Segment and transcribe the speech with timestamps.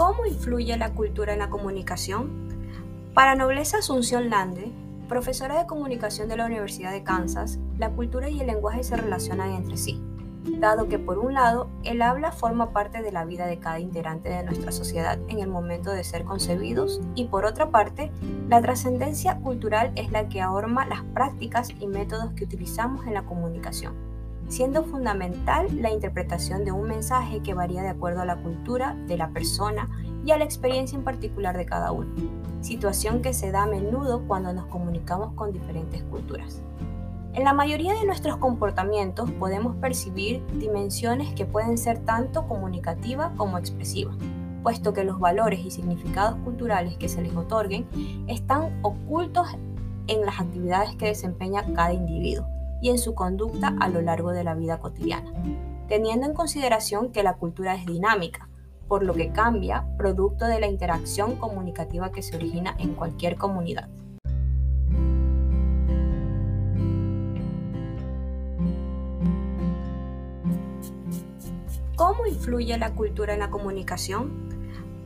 [0.00, 2.48] ¿Cómo influye la cultura en la comunicación?
[3.12, 4.72] Para Nobleza Asunción Lande,
[5.10, 9.50] profesora de comunicación de la Universidad de Kansas, la cultura y el lenguaje se relacionan
[9.50, 10.02] entre sí,
[10.58, 14.30] dado que por un lado el habla forma parte de la vida de cada integrante
[14.30, 18.10] de nuestra sociedad en el momento de ser concebidos y por otra parte
[18.48, 23.26] la trascendencia cultural es la que ahorma las prácticas y métodos que utilizamos en la
[23.26, 24.09] comunicación
[24.50, 29.16] siendo fundamental la interpretación de un mensaje que varía de acuerdo a la cultura de
[29.16, 29.88] la persona
[30.26, 32.10] y a la experiencia en particular de cada uno,
[32.60, 36.62] situación que se da a menudo cuando nos comunicamos con diferentes culturas.
[37.32, 43.56] En la mayoría de nuestros comportamientos podemos percibir dimensiones que pueden ser tanto comunicativas como
[43.56, 44.16] expresivas,
[44.64, 47.86] puesto que los valores y significados culturales que se les otorguen
[48.26, 49.46] están ocultos
[50.08, 52.48] en las actividades que desempeña cada individuo
[52.80, 55.32] y en su conducta a lo largo de la vida cotidiana,
[55.88, 58.48] teniendo en consideración que la cultura es dinámica,
[58.88, 63.88] por lo que cambia producto de la interacción comunicativa que se origina en cualquier comunidad.
[71.94, 74.48] ¿Cómo influye la cultura en la comunicación?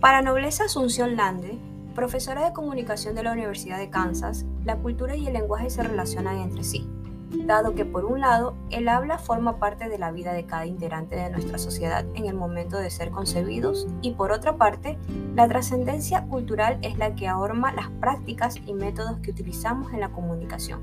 [0.00, 1.58] Para Nobleza Asunción Lande,
[1.96, 6.38] profesora de comunicación de la Universidad de Kansas, la cultura y el lenguaje se relacionan
[6.38, 6.88] entre sí
[7.30, 11.16] dado que por un lado el habla forma parte de la vida de cada integrante
[11.16, 14.98] de nuestra sociedad en el momento de ser concebidos y por otra parte
[15.34, 20.10] la trascendencia cultural es la que ahorma las prácticas y métodos que utilizamos en la
[20.10, 20.80] comunicación,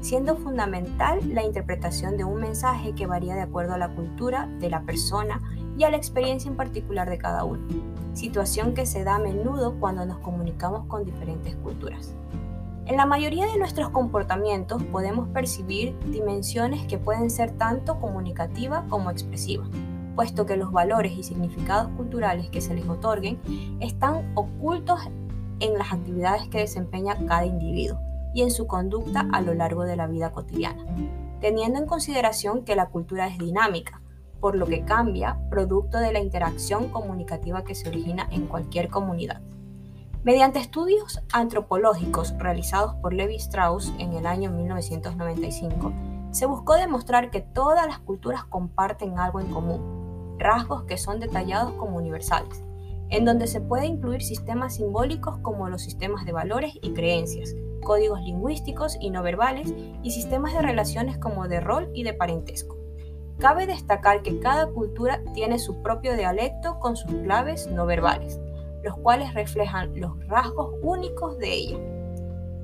[0.00, 4.70] siendo fundamental la interpretación de un mensaje que varía de acuerdo a la cultura de
[4.70, 5.40] la persona
[5.78, 7.66] y a la experiencia en particular de cada uno,
[8.14, 12.14] situación que se da a menudo cuando nos comunicamos con diferentes culturas.
[12.92, 19.10] En la mayoría de nuestros comportamientos podemos percibir dimensiones que pueden ser tanto comunicativas como
[19.10, 19.66] expresivas,
[20.14, 23.40] puesto que los valores y significados culturales que se les otorguen
[23.80, 25.00] están ocultos
[25.60, 27.98] en las actividades que desempeña cada individuo
[28.34, 30.84] y en su conducta a lo largo de la vida cotidiana,
[31.40, 34.02] teniendo en consideración que la cultura es dinámica,
[34.38, 39.40] por lo que cambia producto de la interacción comunicativa que se origina en cualquier comunidad.
[40.24, 45.92] Mediante estudios antropológicos realizados por Levi Strauss en el año 1995,
[46.30, 51.72] se buscó demostrar que todas las culturas comparten algo en común, rasgos que son detallados
[51.72, 52.62] como universales,
[53.08, 58.20] en donde se puede incluir sistemas simbólicos como los sistemas de valores y creencias, códigos
[58.20, 62.76] lingüísticos y no verbales y sistemas de relaciones como de rol y de parentesco.
[63.40, 68.38] Cabe destacar que cada cultura tiene su propio dialecto con sus claves no verbales
[68.82, 71.78] los cuales reflejan los rasgos únicos de ella.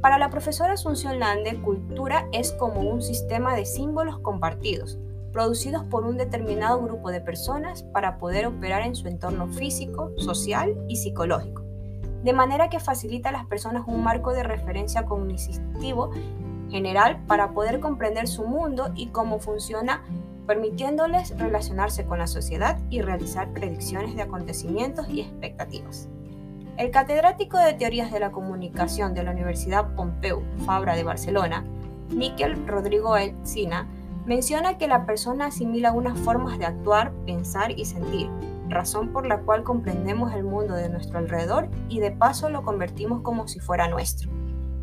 [0.00, 4.98] Para la profesora Asunción Lande, cultura es como un sistema de símbolos compartidos,
[5.32, 10.76] producidos por un determinado grupo de personas para poder operar en su entorno físico, social
[10.88, 11.62] y psicológico,
[12.22, 16.10] de manera que facilita a las personas un marco de referencia cognitivo
[16.70, 20.04] general para poder comprender su mundo y cómo funciona
[20.48, 26.08] permitiéndoles relacionarse con la sociedad y realizar predicciones de acontecimientos y expectativas.
[26.78, 31.64] El catedrático de Teorías de la Comunicación de la Universidad Pompeu Fabra de Barcelona,
[32.08, 33.86] Miquel Rodrigo Elcina,
[34.24, 38.30] menciona que la persona asimila unas formas de actuar, pensar y sentir,
[38.70, 43.20] razón por la cual comprendemos el mundo de nuestro alrededor y de paso lo convertimos
[43.20, 44.37] como si fuera nuestro.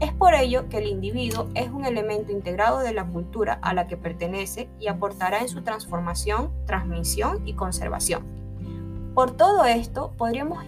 [0.00, 3.88] Es por ello que el individuo es un elemento integrado de la cultura a la
[3.88, 8.22] que pertenece y aportará en su transformación, transmisión y conservación.
[9.14, 10.64] Por todo esto, podríamos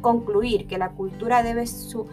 [0.00, 2.08] concluir que la cultura debe su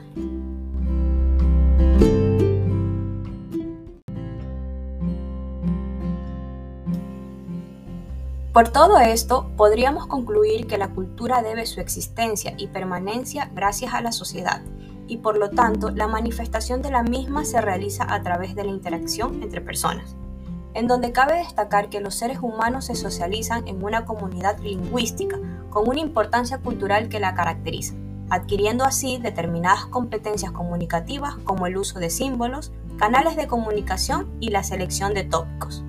[8.54, 14.02] Por todo esto, podríamos concluir que la cultura debe su existencia y permanencia gracias a
[14.02, 14.62] la sociedad,
[15.08, 18.72] y por lo tanto la manifestación de la misma se realiza a través de la
[18.72, 20.16] interacción entre personas,
[20.74, 25.38] en donde cabe destacar que los seres humanos se socializan en una comunidad lingüística
[25.70, 27.96] con una importancia cultural que la caracteriza,
[28.30, 34.64] adquiriendo así determinadas competencias comunicativas como el uso de símbolos, canales de comunicación y la
[34.64, 35.84] selección de tópicos.